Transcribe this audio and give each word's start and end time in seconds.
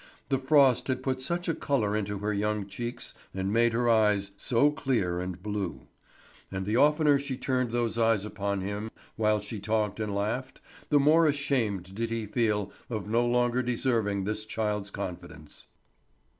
The 0.29 0.39
frost 0.39 0.87
had 0.87 1.03
put 1.03 1.21
such 1.21 1.47
a 1.47 1.53
colour 1.53 1.95
into 1.95 2.17
her 2.17 2.33
young 2.33 2.65
cheeks, 2.65 3.13
and 3.35 3.53
made 3.53 3.71
her 3.73 3.87
eyes 3.87 4.31
so 4.35 4.71
clear 4.71 5.19
and 5.19 5.43
blue; 5.43 5.81
and 6.51 6.65
the 6.65 6.75
oftener 6.75 7.19
she 7.19 7.37
turned 7.37 7.69
those 7.69 7.99
eyes 7.99 8.25
upon 8.25 8.61
him 8.61 8.89
while 9.15 9.39
she 9.39 9.59
talked 9.59 9.99
and 9.99 10.15
laughed 10.15 10.59
the 10.89 10.99
more 10.99 11.27
ashamed 11.27 11.93
did 11.93 12.09
he 12.09 12.25
feel 12.25 12.71
of 12.89 13.07
no 13.07 13.23
longer 13.27 13.61
deserving 13.61 14.23
this 14.23 14.43
child's 14.45 14.89
confidence. 14.89 15.67